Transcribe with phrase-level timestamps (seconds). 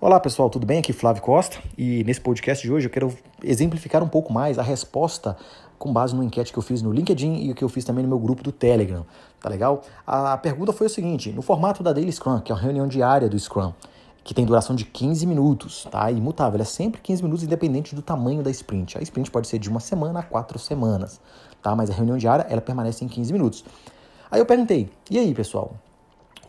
[0.00, 0.78] Olá pessoal, tudo bem?
[0.78, 4.58] Aqui é Flávio Costa e nesse podcast de hoje eu quero exemplificar um pouco mais
[4.58, 5.36] a resposta
[5.78, 8.08] com base no enquete que eu fiz no LinkedIn e que eu fiz também no
[8.08, 9.06] meu grupo do Telegram,
[9.38, 9.82] tá legal?
[10.06, 13.28] A pergunta foi o seguinte: no formato da Daily Scrum, que é a reunião diária
[13.28, 13.72] do Scrum,
[14.24, 16.10] que tem duração de 15 minutos, tá?
[16.10, 18.98] Imutável, é sempre 15 minutos, independente do tamanho da sprint.
[18.98, 21.20] A sprint pode ser de uma semana a quatro semanas,
[21.62, 21.76] tá?
[21.76, 23.64] Mas a reunião diária, ela permanece em 15 minutos.
[24.30, 25.76] Aí eu perguntei, e aí, pessoal?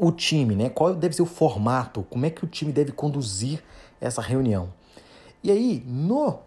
[0.01, 0.67] o time, né?
[0.67, 2.01] Qual deve ser o formato?
[2.09, 3.61] Como é que o time deve conduzir
[3.99, 4.73] essa reunião?
[5.43, 6.39] E aí, no,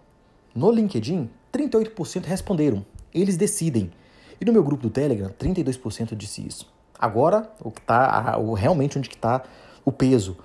[0.52, 2.84] no LinkedIn, 38% responderam.
[3.14, 3.92] Eles decidem.
[4.40, 6.68] E no meu grupo do Telegram, 32% disse isso.
[6.98, 9.44] Agora, o que tá, o, realmente onde que está
[9.84, 10.36] o peso.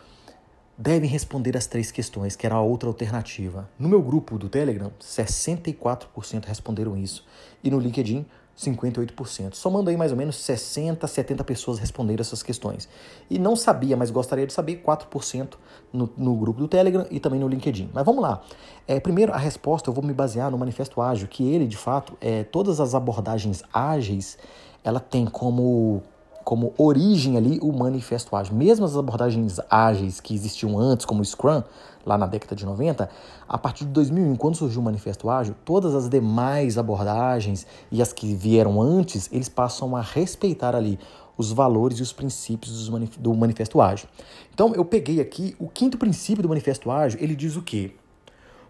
[0.78, 3.68] Devem responder as três questões, que era a outra alternativa.
[3.78, 7.26] No meu grupo do Telegram, 64% responderam isso.
[7.64, 8.24] E no LinkedIn,
[8.60, 9.54] 58%.
[9.54, 12.90] Somando aí mais ou menos 60, 70 pessoas responderam essas questões.
[13.30, 15.54] E não sabia, mas gostaria de saber 4%
[15.94, 17.90] no, no grupo do Telegram e também no LinkedIn.
[17.94, 18.42] Mas vamos lá.
[18.86, 22.18] É, primeiro, a resposta eu vou me basear no Manifesto Ágil, que ele, de fato,
[22.20, 24.38] é, todas as abordagens ágeis,
[24.84, 26.04] ela tem como
[26.50, 28.56] como origem ali o manifesto ágil.
[28.56, 31.62] Mesmo as abordagens ágeis que existiam antes, como o Scrum,
[32.04, 33.08] lá na década de 90,
[33.48, 38.12] a partir de 2001, quando surgiu o manifesto ágil, todas as demais abordagens e as
[38.12, 40.98] que vieram antes, eles passam a respeitar ali
[41.38, 42.90] os valores e os princípios
[43.20, 44.10] do manifesto ágil.
[44.52, 47.92] Então, eu peguei aqui o quinto princípio do manifesto ágil, ele diz o quê?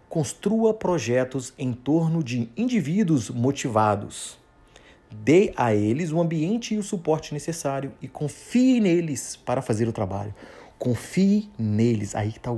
[0.06, 4.38] Construa projetos em torno de indivíduos motivados
[5.10, 9.92] Dê a eles o ambiente e o suporte necessário e confie neles para fazer o
[9.92, 10.34] trabalho.
[10.78, 12.14] Confie neles.
[12.14, 12.54] Aí está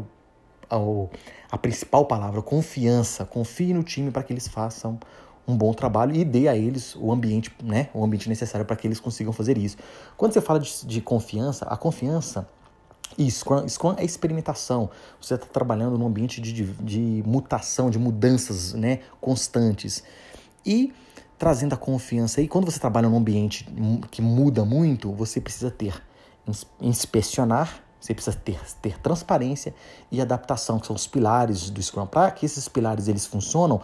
[1.50, 3.24] a principal palavra, confiança.
[3.24, 4.98] Confie no time para que eles façam
[5.46, 8.86] um bom trabalho e dê a eles o ambiente, né, o ambiente necessário para que
[8.86, 9.76] eles consigam fazer isso.
[10.16, 12.48] Quando você fala de, de confiança, a confiança
[13.18, 14.90] e Scrum, Scrum é experimentação.
[15.20, 20.02] Você está trabalhando num ambiente de, de, de, mutação, de mudanças né, constantes.
[20.64, 20.92] E
[21.42, 22.40] trazendo a confiança.
[22.40, 23.66] E quando você trabalha num ambiente
[24.12, 26.00] que muda muito, você precisa ter
[26.80, 29.74] inspecionar, você precisa ter, ter transparência
[30.08, 32.06] e adaptação, que são os pilares do Scrum.
[32.06, 33.80] Para que esses pilares eles funcionam,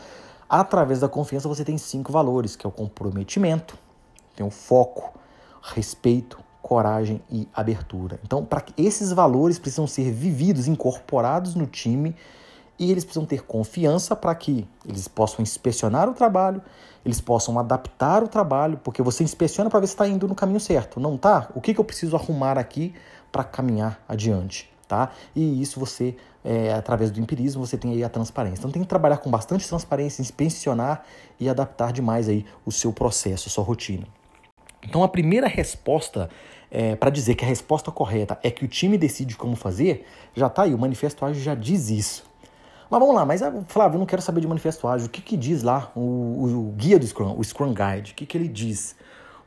[0.49, 3.77] através da confiança você tem cinco valores, que é o comprometimento,
[4.37, 5.19] tem o foco,
[5.61, 8.21] respeito, coragem e abertura.
[8.23, 12.15] Então, para que esses valores precisam ser vividos, incorporados no time
[12.79, 16.63] e eles precisam ter confiança para que eles possam inspecionar o trabalho,
[17.05, 20.61] eles possam adaptar o trabalho, porque você inspeciona para ver se está indo no caminho
[20.61, 21.01] certo.
[21.01, 21.49] Não tá?
[21.55, 22.95] O que, que eu preciso arrumar aqui
[23.33, 24.71] para caminhar adiante?
[24.87, 25.11] Tá?
[25.35, 28.61] E isso você, é, através do empirismo, você tem aí a transparência.
[28.61, 31.05] Então tem que trabalhar com bastante transparência, inspecionar
[31.39, 34.07] e adaptar demais aí o seu processo, a sua rotina.
[34.83, 36.31] Então a primeira resposta
[36.71, 40.47] é, para dizer que a resposta correta é que o time decide como fazer, já
[40.47, 42.28] está aí, o Manifesto Ágil já diz isso.
[42.91, 45.07] Mas vamos lá, mas ah, Flávio, eu não quero saber de manifesto ágil.
[45.07, 48.13] O que, que diz lá o, o, o guia do Scrum, o Scrum Guide?
[48.13, 48.97] O que, que ele diz?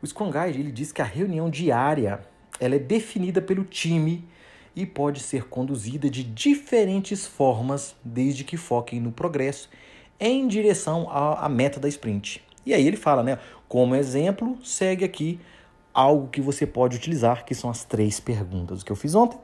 [0.01, 2.21] O Scrum Guide ele diz que a reunião diária
[2.59, 4.27] ela é definida pelo time
[4.75, 9.69] e pode ser conduzida de diferentes formas, desde que foquem no progresso
[10.19, 12.43] em direção à, à meta da sprint.
[12.65, 13.39] E aí ele fala, né?
[13.67, 15.39] Como exemplo, segue aqui
[15.93, 18.83] algo que você pode utilizar, que são as três perguntas.
[18.83, 19.39] Que eu fiz ontem,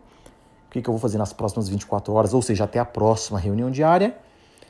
[0.68, 3.40] o que, que eu vou fazer nas próximas 24 horas, ou seja, até a próxima
[3.40, 4.18] reunião diária,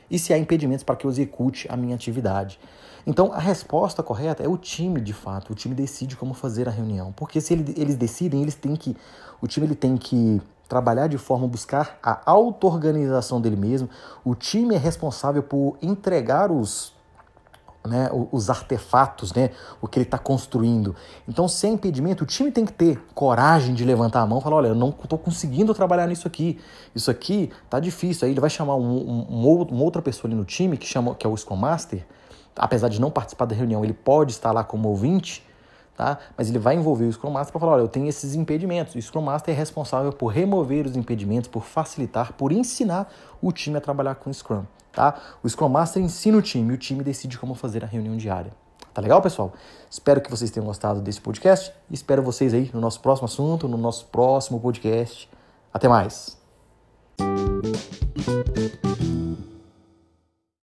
[0.10, 2.60] e se há impedimentos para que eu execute a minha atividade.
[3.06, 5.54] Então, a resposta correta é o time, de fato.
[5.54, 7.14] O time decide como fazer a reunião.
[7.14, 8.98] Porque se eles decidem, eles têm que.
[9.42, 13.90] O time ele tem que trabalhar de forma a buscar a auto-organização dele mesmo.
[14.26, 16.94] O time é responsável por entregar os
[17.88, 20.96] né, os artefatos, né, o que ele está construindo.
[21.28, 24.58] Então, sem impedimento, o time tem que ter coragem de levantar a mão e falar:
[24.58, 26.60] olha, eu não estou conseguindo trabalhar nisso aqui.
[26.94, 28.26] Isso aqui tá difícil.
[28.26, 31.16] Aí ele vai chamar um, um, um, uma outra pessoa ali no time, que, chama,
[31.16, 32.06] que é o Scrum Master.
[32.56, 35.46] Apesar de não participar da reunião, ele pode estar lá como ouvinte,
[35.98, 36.18] tá?
[36.38, 38.96] mas ele vai envolver o Scrum Master para falar: olha, eu tenho esses impedimentos.
[38.96, 43.12] O Scrum Master é responsável por remover os impedimentos, por facilitar, por ensinar
[43.42, 44.64] o time a trabalhar com o Scrum
[44.98, 45.14] tá?
[45.44, 48.52] O Scrum Master ensina o time, o time decide como fazer a reunião diária.
[48.92, 49.54] Tá legal, pessoal?
[49.92, 53.78] Espero que vocês tenham gostado desse podcast espero vocês aí no nosso próximo assunto, no
[53.78, 55.30] nosso próximo podcast.
[55.72, 56.36] Até mais!